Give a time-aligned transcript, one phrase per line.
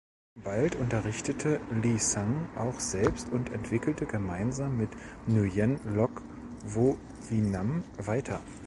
[0.43, 4.89] Bald unterrichtete Le Sang auch selbst und entwickelte gemeinsam mit
[5.27, 6.23] Nguyen Loc
[6.65, 8.41] Vovinam weiter.